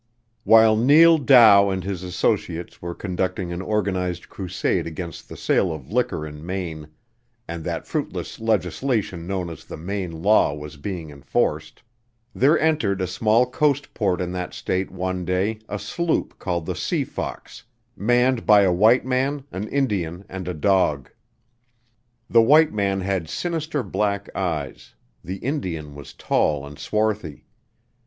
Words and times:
While 0.45 0.77
Neal 0.77 1.19
Dow 1.19 1.69
and 1.69 1.83
his 1.83 2.01
associates 2.01 2.81
were 2.81 2.95
conducting 2.95 3.53
an 3.53 3.61
organized 3.61 4.29
crusade 4.29 4.87
against 4.87 5.29
the 5.29 5.37
sale 5.37 5.71
of 5.71 5.91
liquor 5.91 6.25
in 6.25 6.43
Maine, 6.43 6.87
and 7.47 7.63
that 7.65 7.85
fruitless 7.85 8.39
legislation 8.39 9.27
known 9.27 9.47
as 9.51 9.63
the 9.63 9.77
Maine 9.77 10.23
Law 10.23 10.55
was 10.55 10.75
being 10.77 11.11
enforced, 11.11 11.83
there 12.33 12.57
entered 12.59 12.99
a 12.99 13.05
small 13.05 13.45
coast 13.45 13.93
port 13.93 14.21
in 14.21 14.31
that 14.31 14.55
State 14.55 14.89
one 14.89 15.23
day 15.23 15.59
a 15.69 15.77
sloop 15.77 16.39
called 16.39 16.65
the 16.65 16.73
Sea 16.75 17.03
Fox, 17.03 17.63
manned 17.95 18.43
by 18.43 18.61
a 18.63 18.73
white 18.73 19.05
man, 19.05 19.43
an 19.51 19.67
Indian 19.67 20.25
and 20.27 20.47
a 20.47 20.53
dog. 20.55 21.11
The 22.27 22.41
white 22.41 22.73
man 22.73 23.01
had 23.01 23.29
sinister 23.29 23.83
black 23.83 24.31
eyes; 24.35 24.95
the 25.23 25.37
Indian 25.45 25.93
was 25.93 26.13
tall 26.15 26.65
and 26.65 26.79
swarthy. 26.79 27.45